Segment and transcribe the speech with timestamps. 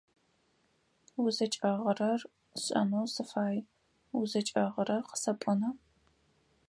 [1.23, 2.21] УзыкӀэгъырэр
[2.59, 3.55] сшӀэнэу сыфай
[4.17, 5.69] УзыкӀэгъырэр къысэпӀона?